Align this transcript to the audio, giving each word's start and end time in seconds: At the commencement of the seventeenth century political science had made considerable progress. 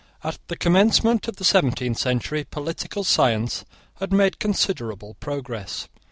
At 0.23 0.39
the 0.47 0.55
commencement 0.55 1.27
of 1.27 1.35
the 1.35 1.43
seventeenth 1.43 1.99
century 1.99 2.43
political 2.43 3.03
science 3.03 3.65
had 3.99 4.11
made 4.11 4.39
considerable 4.39 5.13
progress. 5.19 5.87